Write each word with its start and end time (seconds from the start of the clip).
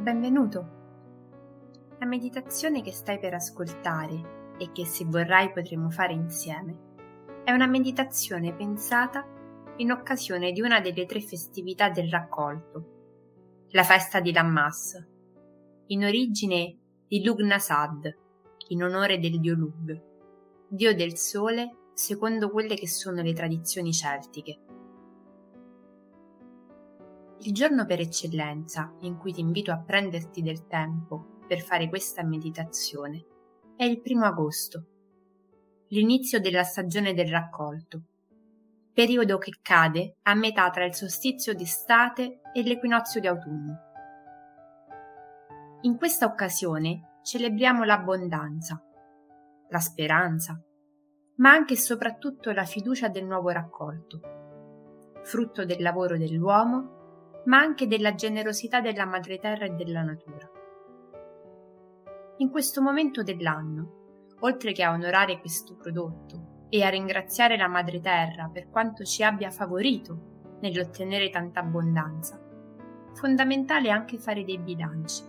Benvenuto. 0.00 0.78
La 1.98 2.06
meditazione 2.06 2.80
che 2.80 2.90
stai 2.90 3.18
per 3.18 3.34
ascoltare 3.34 4.54
e 4.58 4.72
che 4.72 4.86
se 4.86 5.04
vorrai 5.04 5.52
potremo 5.52 5.90
fare 5.90 6.14
insieme 6.14 7.42
è 7.44 7.52
una 7.52 7.66
meditazione 7.66 8.54
pensata 8.54 9.26
in 9.76 9.90
occasione 9.90 10.52
di 10.52 10.62
una 10.62 10.80
delle 10.80 11.04
tre 11.04 11.20
festività 11.20 11.90
del 11.90 12.08
raccolto, 12.08 13.66
la 13.72 13.82
festa 13.82 14.20
di 14.20 14.32
Lammas, 14.32 15.06
in 15.88 16.04
origine 16.04 16.78
di 17.06 17.22
Lugnasad, 17.22 18.16
in 18.68 18.82
onore 18.82 19.18
del 19.18 19.38
dio 19.38 19.54
Lug, 19.54 20.02
dio 20.66 20.94
del 20.94 21.18
sole 21.18 21.90
secondo 21.92 22.50
quelle 22.50 22.74
che 22.74 22.88
sono 22.88 23.20
le 23.20 23.34
tradizioni 23.34 23.92
celtiche. 23.92 24.60
Il 27.42 27.54
giorno 27.54 27.86
per 27.86 28.00
eccellenza 28.00 28.92
in 29.00 29.16
cui 29.16 29.32
ti 29.32 29.40
invito 29.40 29.72
a 29.72 29.78
prenderti 29.78 30.42
del 30.42 30.66
tempo 30.66 31.38
per 31.48 31.62
fare 31.62 31.88
questa 31.88 32.22
meditazione 32.22 33.24
è 33.76 33.84
il 33.84 34.02
primo 34.02 34.26
agosto, 34.26 34.84
l'inizio 35.88 36.38
della 36.38 36.64
stagione 36.64 37.14
del 37.14 37.28
raccolto, 37.28 38.02
periodo 38.92 39.38
che 39.38 39.54
cade 39.62 40.16
a 40.24 40.34
metà 40.34 40.68
tra 40.68 40.84
il 40.84 40.94
solstizio 40.94 41.54
d'estate 41.54 42.42
e 42.52 42.62
l'equinozio 42.62 43.22
di 43.22 43.26
autunno. 43.26 43.78
In 45.80 45.96
questa 45.96 46.26
occasione 46.26 47.20
celebriamo 47.22 47.84
l'abbondanza, 47.84 48.84
la 49.70 49.80
speranza, 49.80 50.62
ma 51.36 51.52
anche 51.52 51.72
e 51.72 51.78
soprattutto 51.78 52.50
la 52.50 52.64
fiducia 52.64 53.08
del 53.08 53.24
nuovo 53.24 53.48
raccolto, 53.48 54.20
frutto 55.22 55.64
del 55.64 55.80
lavoro 55.80 56.18
dell'uomo 56.18 56.98
ma 57.44 57.58
anche 57.58 57.86
della 57.86 58.14
generosità 58.14 58.80
della 58.80 59.06
madre 59.06 59.38
terra 59.38 59.64
e 59.64 59.70
della 59.70 60.02
natura. 60.02 60.50
In 62.38 62.50
questo 62.50 62.80
momento 62.80 63.22
dell'anno, 63.22 64.34
oltre 64.40 64.72
che 64.72 64.82
a 64.82 64.92
onorare 64.92 65.40
questo 65.40 65.76
prodotto 65.76 66.66
e 66.68 66.82
a 66.82 66.88
ringraziare 66.88 67.56
la 67.56 67.68
madre 67.68 68.00
terra 68.00 68.48
per 68.52 68.68
quanto 68.68 69.04
ci 69.04 69.22
abbia 69.22 69.50
favorito 69.50 70.58
nell'ottenere 70.60 71.30
tanta 71.30 71.60
abbondanza, 71.60 72.40
fondamentale 73.14 73.88
è 73.88 73.90
anche 73.90 74.18
fare 74.18 74.44
dei 74.44 74.58
bilanci, 74.58 75.22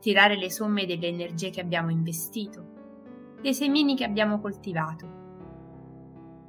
tirare 0.00 0.36
le 0.36 0.50
somme 0.50 0.86
delle 0.86 1.06
energie 1.06 1.50
che 1.50 1.60
abbiamo 1.60 1.90
investito, 1.90 3.36
dei 3.40 3.54
semini 3.54 3.96
che 3.96 4.04
abbiamo 4.04 4.40
coltivato 4.40 5.16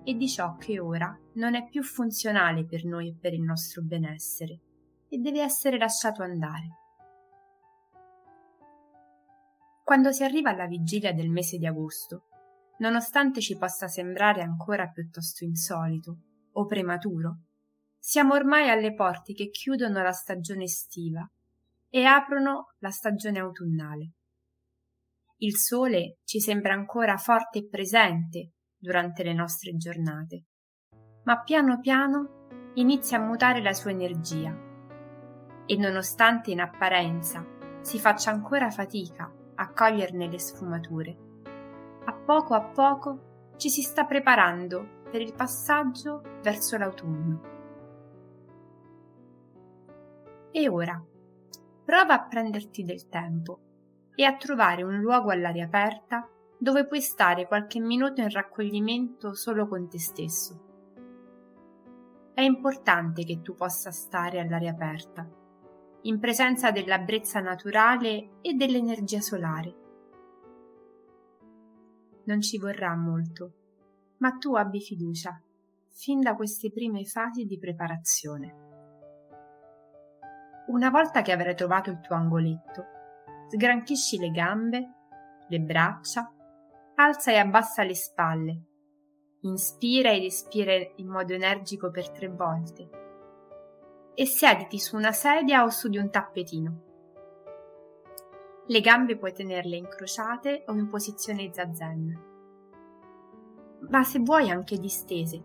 e 0.03 0.16
di 0.16 0.27
ciò 0.27 0.55
che 0.58 0.80
ora 0.80 1.17
non 1.33 1.55
è 1.55 1.67
più 1.69 1.83
funzionale 1.83 2.66
per 2.66 2.83
noi 2.86 3.09
e 3.09 3.16
per 3.19 3.33
il 3.33 3.41
nostro 3.41 3.81
benessere 3.81 4.61
e 5.09 5.17
deve 5.17 5.41
essere 5.41 5.77
lasciato 5.77 6.21
andare. 6.21 6.77
Quando 9.83 10.11
si 10.11 10.23
arriva 10.23 10.52
alla 10.52 10.67
vigilia 10.67 11.13
del 11.13 11.29
mese 11.29 11.57
di 11.57 11.65
agosto, 11.65 12.27
nonostante 12.77 13.41
ci 13.41 13.57
possa 13.57 13.87
sembrare 13.87 14.41
ancora 14.41 14.87
piuttosto 14.87 15.43
insolito 15.43 16.17
o 16.52 16.65
prematuro, 16.65 17.39
siamo 17.97 18.35
ormai 18.35 18.69
alle 18.69 18.93
porte 18.93 19.33
che 19.33 19.49
chiudono 19.49 20.02
la 20.02 20.11
stagione 20.11 20.65
estiva 20.65 21.27
e 21.89 22.03
aprono 22.05 22.75
la 22.77 22.91
stagione 22.91 23.39
autunnale. 23.39 24.13
Il 25.37 25.57
sole 25.57 26.19
ci 26.23 26.39
sembra 26.39 26.73
ancora 26.73 27.17
forte 27.17 27.59
e 27.59 27.67
presente 27.67 28.52
durante 28.77 29.23
le 29.23 29.33
nostre 29.33 29.75
giornate, 29.75 30.45
ma 31.23 31.41
piano 31.41 31.80
piano 31.80 32.71
inizia 32.75 33.17
a 33.17 33.25
mutare 33.25 33.61
la 33.61 33.73
sua 33.73 33.91
energia 33.91 34.69
e 35.70 35.78
nonostante 35.78 36.50
in 36.50 36.62
apparenza 36.62 37.45
si 37.81 38.00
faccia 38.00 38.31
ancora 38.31 38.71
fatica 38.71 39.32
a 39.54 39.71
coglierne 39.71 40.27
le 40.27 40.39
sfumature, 40.39 41.17
a 42.05 42.14
poco 42.14 42.55
a 42.55 42.61
poco 42.61 43.54
ci 43.58 43.70
si 43.70 43.83
sta 43.83 44.05
preparando 44.05 45.04
per 45.11 45.21
il 45.21 45.36
passaggio 45.36 46.23
verso 46.42 46.76
l'autunno. 46.76 47.42
E 50.49 50.67
ora, 50.67 50.99
prova 51.86 52.16
a 52.16 52.27
prenderti 52.27 52.83
del 52.83 53.08
tempo 53.08 53.60
e 54.16 54.23
a 54.23 54.36
trovare 54.38 54.82
un 54.82 54.98
luogo 54.98 55.30
all'aria 55.30 55.66
aperta 55.66 56.27
dove 56.58 56.88
puoi 56.88 57.02
stare 57.02 57.45
qualche 57.45 57.80
minuto 57.80 58.22
in 58.22 58.32
raccoglimento 58.32 59.36
solo 59.36 59.67
con 59.67 59.88
te 59.88 59.99
stesso. 59.99 60.66
È 62.33 62.42
importante 62.42 63.23
che 63.23 63.42
tu 63.42 63.54
possa 63.54 63.92
stare 63.92 64.39
all'aria 64.39 64.72
aperta 64.72 65.39
in 66.04 66.20
presenza 66.20 66.71
della 66.71 66.98
brezza 66.99 67.39
naturale 67.42 68.39
e 68.42 68.54
dell'energia 68.54 69.20
solare. 69.20 69.76
Non 72.26 72.39
ci 72.42 72.58
vorrà 72.58 72.95
molto, 72.95 73.54
ma 74.17 74.32
tu 74.37 74.55
abbi 74.55 74.80
fiducia 74.80 75.42
fin 75.92 76.21
da 76.21 76.36
queste 76.36 76.71
prime 76.71 77.04
fasi 77.04 77.45
di 77.45 77.58
preparazione. 77.58 78.67
Una 80.67 80.89
volta 80.89 81.21
che 81.21 81.33
avrai 81.33 81.55
trovato 81.55 81.89
il 81.89 81.99
tuo 81.99 82.16
angoletto, 82.16 82.86
sgranchisci 83.49 84.17
le 84.17 84.30
gambe, 84.30 84.93
le 85.49 85.60
braccia, 85.60 86.31
alza 86.95 87.31
e 87.31 87.37
abbassa 87.37 87.83
le 87.83 87.95
spalle, 87.95 88.64
inspira 89.42 90.11
ed 90.11 90.23
espira 90.23 90.73
in 90.95 91.08
modo 91.08 91.33
energico 91.33 91.92
per 91.92 92.10
tre 92.11 92.30
volte 92.30 93.08
e 94.19 94.25
siediti 94.25 94.80
su 94.80 94.97
una 94.97 95.13
sedia 95.13 95.63
o 95.63 95.69
su 95.69 95.87
di 95.87 95.97
un 95.97 96.09
tappetino. 96.09 96.81
Le 98.67 98.81
gambe 98.81 99.15
puoi 99.15 99.31
tenerle 99.31 99.77
incrociate 99.77 100.65
o 100.67 100.73
in 100.73 100.89
posizione 100.89 101.49
zazen, 101.53 102.19
ma 103.89 104.03
se 104.03 104.19
vuoi 104.19 104.49
anche 104.49 104.77
distese. 104.77 105.41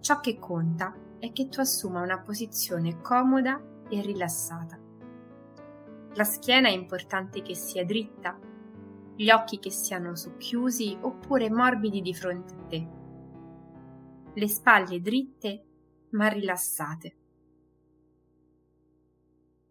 Ciò 0.00 0.20
che 0.20 0.38
conta 0.38 0.94
è 1.18 1.32
che 1.32 1.48
tu 1.48 1.60
assuma 1.60 2.02
una 2.02 2.20
posizione 2.20 3.00
comoda 3.00 3.58
e 3.88 4.02
rilassata. 4.02 4.78
La 6.16 6.24
schiena 6.24 6.68
è 6.68 6.72
importante 6.72 7.40
che 7.40 7.54
sia 7.54 7.82
dritta, 7.82 8.38
gli 9.16 9.30
occhi 9.30 9.58
che 9.58 9.70
siano 9.70 10.14
socchiusi 10.16 10.98
oppure 11.00 11.48
morbidi 11.48 12.02
di 12.02 12.12
fronte 12.12 12.52
a 12.52 12.66
te, 12.68 12.88
le 14.34 14.48
spalle 14.48 15.00
dritte 15.00 15.64
ma 16.10 16.28
rilassate 16.28 17.17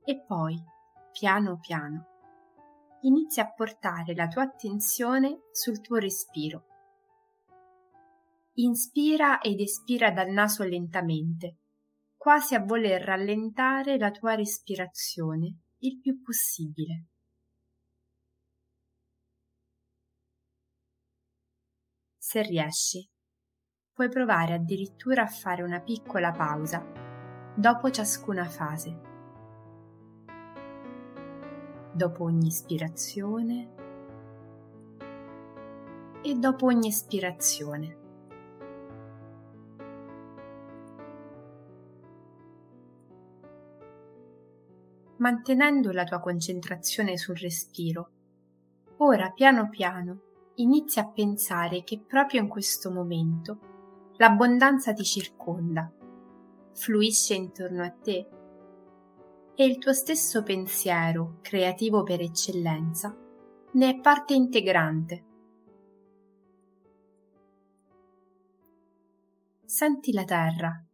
e 0.10 0.24
poi, 0.24 0.58
piano 1.12 1.60
piano, 1.60 2.06
inizia 3.02 3.44
a 3.44 3.52
portare 3.52 4.16
la 4.16 4.30
tua 4.30 4.44
attenzione 4.44 5.50
sul 5.52 5.82
tuo 5.82 5.98
respiro. 5.98 6.66
Inspira 8.54 9.42
ed 9.42 9.60
espira 9.60 10.12
dal 10.12 10.30
naso 10.30 10.64
lentamente, 10.64 11.58
quasi 12.16 12.56
a 12.56 12.64
voler 12.64 13.02
rallentare 13.02 13.98
la 13.98 14.10
tua 14.10 14.34
respirazione 14.36 15.58
il 15.80 16.00
più 16.00 16.22
possibile. 16.22 17.08
Se 22.18 22.42
riesci, 22.44 23.06
puoi 23.92 24.08
provare 24.08 24.54
addirittura 24.54 25.24
a 25.24 25.28
fare 25.28 25.64
una 25.64 25.82
piccola 25.82 26.32
pausa 26.32 26.82
dopo 27.58 27.92
ciascuna 27.92 28.46
fase 28.46 29.16
dopo 31.98 32.24
ogni 32.24 32.48
ispirazione 32.48 33.70
e 36.22 36.36
dopo 36.36 36.68
ogni 36.68 36.88
espirazione. 36.90 37.98
Mantenendo 45.18 45.92
la 45.92 46.04
tua 46.04 46.20
concentrazione 46.20 47.18
sul 47.18 47.36
respiro, 47.38 48.12
ora 48.98 49.32
piano 49.32 49.68
piano 49.68 50.22
inizia 50.56 51.02
a 51.02 51.10
pensare 51.10 51.84
che 51.84 52.00
proprio 52.00 52.42
in 52.42 52.48
questo 52.48 52.92
momento 52.92 54.14
l'abbondanza 54.18 54.94
ti 54.94 55.04
circonda, 55.04 55.92
fluisce 56.74 57.34
intorno 57.34 57.84
a 57.84 57.90
te 57.90 58.28
e 59.60 59.66
il 59.66 59.80
tuo 59.80 59.92
stesso 59.92 60.44
pensiero, 60.44 61.40
creativo 61.42 62.04
per 62.04 62.22
eccellenza, 62.22 63.18
ne 63.72 63.90
è 63.90 64.00
parte 64.00 64.36
integrante. 64.36 65.26
Senti 69.66 70.14
la 70.14 70.26
terra, 70.26 70.86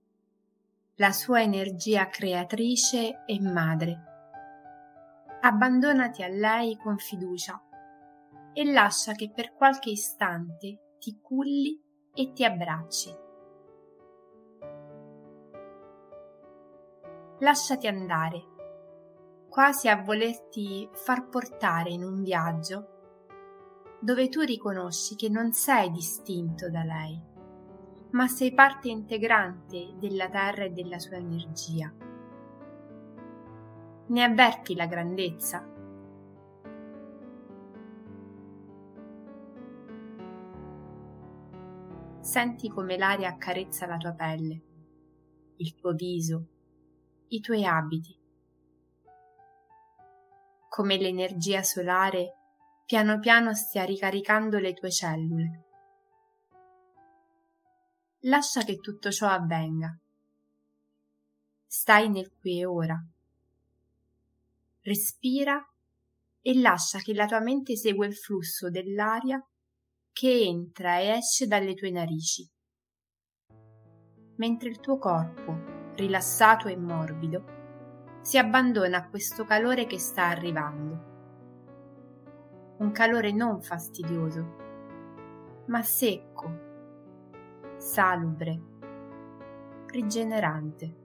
la 0.95 1.11
sua 1.11 1.41
energia 1.41 2.07
creatrice 2.07 3.25
e 3.25 3.41
madre. 3.41 4.03
Abbandonati 5.41 6.23
a 6.23 6.29
lei 6.29 6.77
con 6.77 6.97
fiducia 6.97 7.61
e 8.53 8.63
lascia 8.63 9.11
che 9.11 9.29
per 9.29 9.55
qualche 9.55 9.89
istante 9.89 10.95
ti 10.99 11.19
culli 11.21 11.77
e 12.13 12.31
ti 12.31 12.45
abbracci. 12.45 13.13
Lasciati 17.39 17.87
andare 17.87 18.51
quasi 19.53 19.87
a 19.87 20.01
volerti 20.01 20.89
far 20.93 21.29
portare 21.29 21.91
in 21.91 22.03
un 22.03 22.23
viaggio 22.23 22.87
dove 24.01 24.27
tu 24.27 24.41
riconosci 24.41 25.15
che 25.15 25.29
non 25.29 25.53
sei 25.53 25.91
distinto 25.91 26.71
da 26.71 26.81
lei, 26.81 27.21
ma 28.13 28.27
sei 28.27 28.51
parte 28.51 28.89
integrante 28.89 29.93
della 29.99 30.27
Terra 30.27 30.63
e 30.63 30.71
della 30.71 30.97
sua 30.97 31.17
energia. 31.17 31.93
Ne 34.07 34.23
avverti 34.23 34.73
la 34.73 34.87
grandezza? 34.87 35.63
Senti 42.21 42.69
come 42.69 42.97
l'aria 42.97 43.29
accarezza 43.29 43.85
la 43.85 43.97
tua 43.97 44.13
pelle, 44.13 44.61
il 45.57 45.75
tuo 45.75 45.93
viso, 45.93 46.47
i 47.27 47.39
tuoi 47.39 47.63
abiti. 47.65 48.21
Come 50.73 50.97
l'energia 50.97 51.61
solare 51.61 52.33
piano 52.83 53.19
piano 53.19 53.53
stia 53.53 53.83
ricaricando 53.83 54.57
le 54.57 54.73
tue 54.73 54.89
cellule. 54.89 55.63
Lascia 58.21 58.63
che 58.63 58.77
tutto 58.77 59.11
ciò 59.11 59.27
avvenga. 59.27 59.95
Stai 61.67 62.09
nel 62.09 62.31
qui 62.39 62.61
e 62.61 62.65
ora. 62.65 62.99
Respira 64.81 65.63
e 66.41 66.59
lascia 66.59 66.97
che 67.01 67.13
la 67.13 67.27
tua 67.27 67.39
mente 67.39 67.77
segua 67.77 68.07
il 68.07 68.15
flusso 68.15 68.71
dell'aria 68.71 69.39
che 70.11 70.41
entra 70.41 70.97
e 70.97 71.09
esce 71.09 71.45
dalle 71.45 71.75
tue 71.75 71.91
narici, 71.91 72.49
mentre 74.37 74.69
il 74.69 74.79
tuo 74.79 74.97
corpo, 74.97 75.91
rilassato 75.93 76.67
e 76.67 76.75
morbido, 76.75 77.52
si 78.23 78.37
abbandona 78.37 78.97
a 78.97 79.09
questo 79.09 79.43
calore 79.43 79.85
che 79.85 79.99
sta 79.99 80.27
arrivando 80.27 81.11
un 82.77 82.91
calore 82.91 83.31
non 83.31 83.61
fastidioso, 83.61 85.63
ma 85.67 85.81
secco, 85.83 86.51
salubre, 87.77 88.61
rigenerante. 89.87 91.01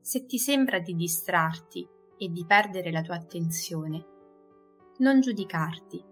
Se 0.00 0.26
ti 0.26 0.38
sembra 0.38 0.78
di 0.78 0.94
distrarti 0.94 1.88
e 2.18 2.30
di 2.30 2.44
perdere 2.44 2.90
la 2.90 3.02
tua 3.02 3.16
attenzione, 3.16 4.04
non 4.98 5.20
giudicarti. 5.20 6.04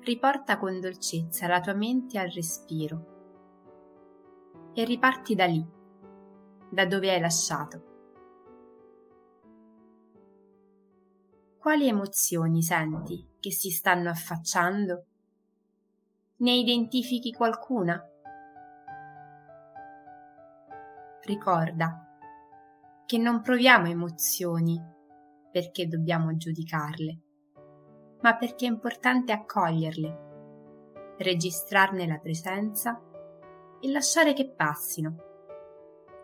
Riporta 0.00 0.58
con 0.58 0.80
dolcezza 0.80 1.46
la 1.46 1.60
tua 1.60 1.74
mente 1.74 2.18
al 2.18 2.30
respiro 2.30 3.17
e 4.78 4.84
riparti 4.84 5.34
da 5.34 5.44
lì, 5.44 5.66
da 6.70 6.86
dove 6.86 7.12
hai 7.12 7.18
lasciato. 7.18 7.82
Quali 11.58 11.88
emozioni 11.88 12.62
senti 12.62 13.28
che 13.40 13.50
si 13.50 13.70
stanno 13.70 14.08
affacciando? 14.08 15.04
Ne 16.36 16.52
identifichi 16.52 17.32
qualcuna? 17.32 18.00
Ricorda 21.24 22.06
che 23.04 23.18
non 23.18 23.42
proviamo 23.42 23.88
emozioni 23.88 24.80
perché 25.50 25.88
dobbiamo 25.88 26.36
giudicarle, 26.36 27.20
ma 28.20 28.36
perché 28.36 28.66
è 28.66 28.68
importante 28.68 29.32
accoglierle, 29.32 31.16
registrarne 31.18 32.06
la 32.06 32.18
presenza 32.18 33.02
e 33.80 33.90
lasciare 33.90 34.32
che 34.32 34.48
passino, 34.48 35.16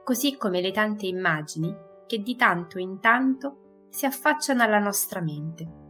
così 0.05 0.37
come 0.37 0.61
le 0.61 0.71
tante 0.71 1.07
immagini 1.07 1.75
che 2.07 2.23
di 2.23 2.37
tanto 2.37 2.79
in 2.79 3.01
tanto 3.01 3.87
si 3.89 4.07
affacciano 4.07 4.63
alla 4.63 4.79
nostra 4.79 5.21
mente. 5.21 5.83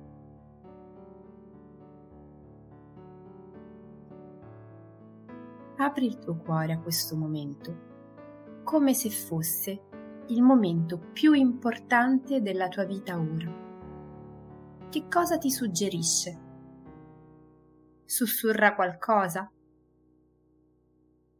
Apri 5.76 6.06
il 6.06 6.18
tuo 6.18 6.36
cuore 6.36 6.72
a 6.72 6.80
questo 6.80 7.16
momento, 7.16 8.62
come 8.62 8.94
se 8.94 9.10
fosse 9.10 9.82
il 10.28 10.42
momento 10.42 10.98
più 10.98 11.32
importante 11.32 12.40
della 12.40 12.68
tua 12.68 12.84
vita 12.84 13.18
ora. 13.18 13.62
Che 14.88 15.08
cosa 15.08 15.36
ti 15.36 15.50
suggerisce? 15.50 16.40
Sussurra 18.04 18.74
qualcosa? 18.74 19.50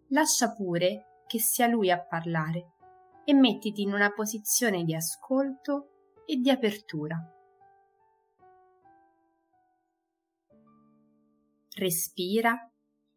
Lascia 0.09 0.53
pure 0.53 1.23
che 1.27 1.39
sia 1.39 1.67
lui 1.67 1.91
a 1.91 2.05
parlare 2.05 2.73
e 3.25 3.35
mettiti 3.35 3.83
in 3.83 3.93
una 3.93 4.13
posizione 4.13 4.85
di 4.85 4.95
ascolto 4.95 6.23
e 6.27 6.37
di 6.37 6.51
apertura. 6.51 7.17
Respira 11.77 12.71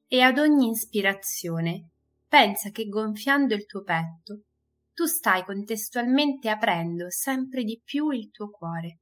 e 0.07 0.22
ad 0.22 0.38
ogni 0.38 0.69
ispirazione 0.69 1.89
pensa 2.28 2.72
che 2.72 2.88
gonfiando 2.88 3.54
il 3.54 3.66
tuo 3.66 3.84
petto 3.84 4.44
tu 4.94 5.06
stai 5.06 5.44
contestualmente 5.45 6.50
aprendo 6.50 7.12
sempre 7.12 7.63
di 7.63 7.80
più 7.84 8.10
il 8.10 8.31
tuo 8.31 8.50
cuore 8.50 9.01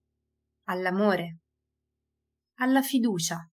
all'amore, 0.66 1.40
alla 2.56 2.82
fiducia, 2.82 3.50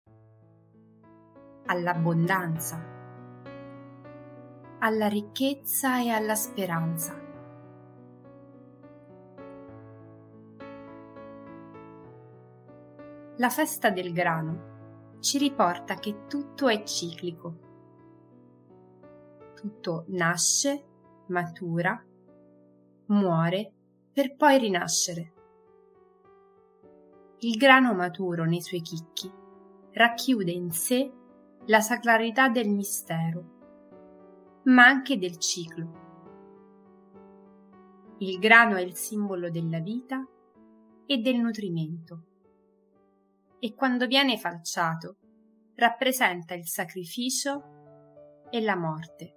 all'abbondanza, 1.66 2.91
alla 4.83 5.07
ricchezza 5.07 6.01
e 6.01 6.10
alla 6.10 6.33
speranza. 6.33 7.16
La 13.38 13.50
festa 13.50 13.92
del 13.92 14.12
grano 14.12 15.19
ci 15.19 15.38
riporta 15.38 15.95
che 15.95 16.25
tutto 16.28 16.68
è 16.68 16.81
ciclico. 16.81 17.60
Tutto 19.54 20.06
nasce, 20.07 20.83
matura, 21.28 22.04
muore 23.06 23.72
per 24.12 24.36
poi 24.36 24.57
rinascere. 24.57 25.33
Il 27.42 27.56
grano 27.57 27.94
maturo 27.94 28.45
nei 28.45 28.62
suoi 28.62 28.81
chicchi 28.81 29.31
racchiude 29.92 30.51
in 30.51 30.72
sé 30.72 31.12
la 31.66 31.81
sacralità 31.81 32.50
del 32.50 32.69
mistero, 32.69 33.60
ma 34.63 34.85
anche 34.85 35.18
del 35.18 35.37
ciclo. 35.37 35.99
Il 38.19 38.37
grano 38.39 38.75
è 38.75 38.81
il 38.81 38.95
simbolo 38.95 39.49
della 39.49 39.80
vita 39.80 40.25
e 41.06 41.18
del 41.18 41.37
nutrimento 41.37 42.25
e 43.59 43.75
quando 43.75 44.07
viene 44.07 44.37
falciato 44.37 45.18
rappresenta 45.75 46.53
il 46.53 46.68
sacrificio 46.68 48.45
e 48.49 48.61
la 48.61 48.75
morte, 48.75 49.33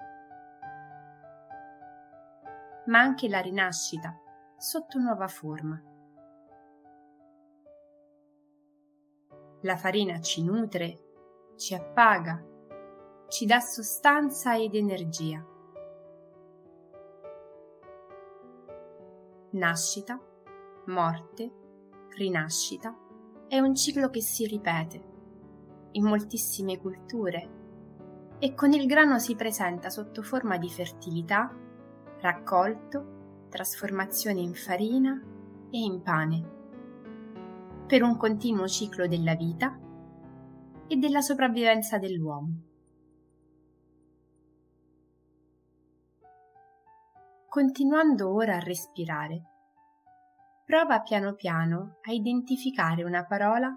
ma 2.86 2.98
anche 2.98 3.28
la 3.28 3.40
rinascita 3.40 4.18
sotto 4.56 4.98
nuova 4.98 5.28
forma. 5.28 5.82
La 9.62 9.76
farina 9.76 10.20
ci 10.20 10.42
nutre, 10.44 11.54
ci 11.56 11.74
appaga, 11.74 12.42
ci 13.34 13.46
dà 13.46 13.58
sostanza 13.58 14.56
ed 14.56 14.76
energia. 14.76 15.44
Nascita, 19.50 20.20
morte, 20.86 21.52
rinascita 22.10 22.96
è 23.48 23.58
un 23.58 23.74
ciclo 23.74 24.08
che 24.08 24.20
si 24.20 24.46
ripete 24.46 25.02
in 25.90 26.04
moltissime 26.04 26.78
culture 26.78 27.50
e 28.38 28.54
con 28.54 28.72
il 28.72 28.86
grano 28.86 29.18
si 29.18 29.34
presenta 29.34 29.90
sotto 29.90 30.22
forma 30.22 30.56
di 30.56 30.70
fertilità, 30.70 31.52
raccolto, 32.20 33.46
trasformazione 33.48 34.42
in 34.42 34.54
farina 34.54 35.20
e 35.72 35.78
in 35.80 36.02
pane, 36.02 36.50
per 37.88 38.04
un 38.04 38.16
continuo 38.16 38.68
ciclo 38.68 39.08
della 39.08 39.34
vita 39.34 39.76
e 40.86 40.94
della 40.94 41.20
sopravvivenza 41.20 41.98
dell'uomo. 41.98 42.72
Continuando 47.54 48.34
ora 48.34 48.56
a 48.56 48.58
respirare, 48.58 49.44
prova 50.64 51.02
piano 51.02 51.34
piano 51.34 52.00
a 52.02 52.10
identificare 52.10 53.04
una 53.04 53.24
parola 53.24 53.72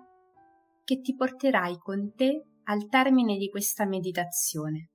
che 0.84 1.00
ti 1.00 1.14
porterai 1.14 1.78
con 1.78 2.12
te 2.16 2.44
al 2.64 2.88
termine 2.90 3.38
di 3.38 3.52
questa 3.52 3.86
meditazione. 3.86 4.90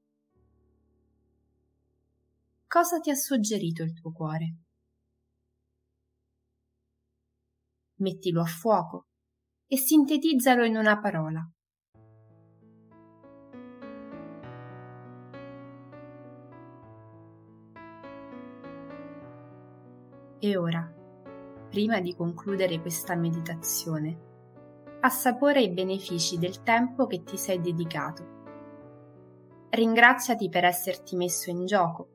Cosa 2.66 2.98
ti 2.98 3.10
ha 3.10 3.14
suggerito 3.14 3.84
il 3.84 3.92
tuo 3.92 4.10
cuore? 4.10 4.56
Mettilo 7.98 8.40
a 8.40 8.46
fuoco 8.46 9.06
e 9.68 9.76
sintetizzalo 9.76 10.64
in 10.64 10.74
una 10.74 10.98
parola. 10.98 11.40
E 20.44 20.56
ora, 20.56 20.92
prima 21.70 22.00
di 22.00 22.16
concludere 22.16 22.80
questa 22.80 23.14
meditazione, 23.14 24.18
assapora 25.02 25.60
i 25.60 25.70
benefici 25.70 26.36
del 26.36 26.64
tempo 26.64 27.06
che 27.06 27.22
ti 27.22 27.36
sei 27.36 27.60
dedicato. 27.60 28.40
Ringraziati 29.70 30.48
per 30.48 30.64
esserti 30.64 31.14
messo 31.14 31.48
in 31.48 31.64
gioco 31.64 32.08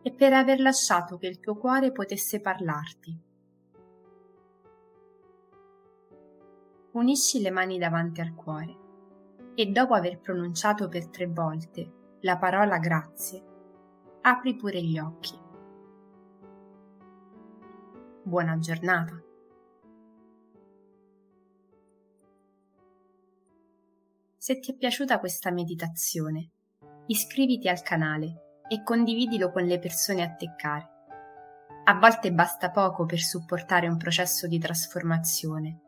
e 0.00 0.12
per 0.12 0.32
aver 0.32 0.60
lasciato 0.60 1.16
che 1.16 1.26
il 1.26 1.40
tuo 1.40 1.56
cuore 1.56 1.90
potesse 1.90 2.40
parlarti. 2.40 3.20
Unisci 6.92 7.40
le 7.40 7.50
mani 7.50 7.78
davanti 7.78 8.20
al 8.20 8.32
cuore 8.36 8.76
e 9.56 9.66
dopo 9.66 9.94
aver 9.94 10.20
pronunciato 10.20 10.86
per 10.86 11.08
tre 11.08 11.26
volte 11.26 12.18
la 12.20 12.38
parola 12.38 12.78
grazie, 12.78 13.42
apri 14.20 14.54
pure 14.54 14.80
gli 14.80 15.00
occhi. 15.00 15.41
Buona 18.24 18.56
giornata. 18.58 19.20
Se 24.36 24.60
ti 24.60 24.70
è 24.70 24.76
piaciuta 24.76 25.18
questa 25.18 25.50
meditazione, 25.50 26.50
iscriviti 27.06 27.68
al 27.68 27.82
canale 27.82 28.60
e 28.68 28.84
condividilo 28.84 29.50
con 29.50 29.64
le 29.64 29.80
persone 29.80 30.22
a 30.22 30.32
te 30.34 30.54
care. 30.56 30.88
A 31.84 31.98
volte 31.98 32.32
basta 32.32 32.70
poco 32.70 33.06
per 33.06 33.18
supportare 33.18 33.88
un 33.88 33.96
processo 33.96 34.46
di 34.46 34.60
trasformazione, 34.60 35.80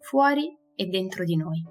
fuori 0.00 0.58
e 0.74 0.86
dentro 0.86 1.24
di 1.24 1.36
noi. 1.36 1.62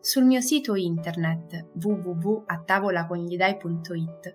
Sul 0.00 0.26
mio 0.26 0.42
sito 0.42 0.74
internet 0.74 1.70
www.attavolaconglidai.it 1.82 4.34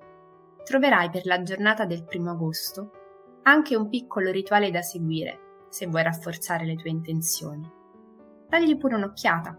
troverai 0.63 1.11
per 1.11 1.27
la 1.27 1.43
giornata 1.43 1.85
del 1.85 2.05
primo 2.05 2.31
agosto 2.31 2.95
anche 3.43 3.75
un 3.75 3.89
piccolo 3.89 4.31
rituale 4.31 4.69
da 4.69 4.81
seguire 4.81 5.65
se 5.69 5.87
vuoi 5.87 6.03
rafforzare 6.03 6.65
le 6.65 6.75
tue 6.75 6.89
intenzioni. 6.89 7.69
Dagli 8.47 8.77
pure 8.77 8.95
un'occhiata 8.95 9.57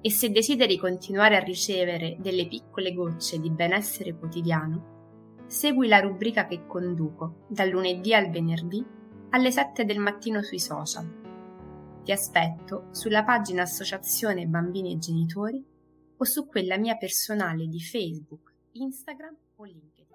e 0.00 0.10
se 0.10 0.30
desideri 0.30 0.78
continuare 0.78 1.36
a 1.36 1.40
ricevere 1.40 2.16
delle 2.20 2.46
piccole 2.46 2.92
gocce 2.92 3.40
di 3.40 3.50
benessere 3.50 4.16
quotidiano, 4.16 5.44
segui 5.46 5.88
la 5.88 6.00
rubrica 6.00 6.46
che 6.46 6.66
conduco 6.66 7.46
dal 7.48 7.68
lunedì 7.68 8.14
al 8.14 8.30
venerdì 8.30 8.84
alle 9.30 9.50
7 9.50 9.84
del 9.84 9.98
mattino 9.98 10.42
sui 10.42 10.60
social. 10.60 11.24
Ti 12.04 12.12
aspetto 12.12 12.88
sulla 12.92 13.24
pagina 13.24 13.62
Associazione 13.62 14.46
Bambini 14.46 14.92
e 14.92 14.98
Genitori 14.98 15.64
o 16.18 16.24
su 16.24 16.46
quella 16.46 16.78
mia 16.78 16.96
personale 16.96 17.66
di 17.66 17.80
Facebook, 17.80 18.54
Instagram 18.72 19.36
o 19.56 19.64
LinkedIn. 19.64 20.05